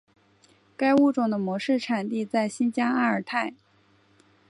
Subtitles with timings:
[0.75, 3.53] 该物种的模式产地在新疆阿尔泰。